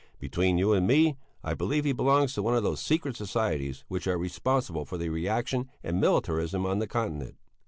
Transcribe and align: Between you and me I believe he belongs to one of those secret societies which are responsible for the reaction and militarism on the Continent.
Between 0.19 0.57
you 0.57 0.73
and 0.73 0.87
me 0.87 1.15
I 1.43 1.53
believe 1.53 1.85
he 1.85 1.93
belongs 1.93 2.33
to 2.33 2.41
one 2.41 2.55
of 2.55 2.63
those 2.63 2.81
secret 2.81 3.15
societies 3.15 3.83
which 3.87 4.07
are 4.07 4.17
responsible 4.17 4.83
for 4.83 4.97
the 4.97 5.09
reaction 5.09 5.69
and 5.83 6.01
militarism 6.01 6.65
on 6.65 6.79
the 6.79 6.87
Continent. 6.87 7.35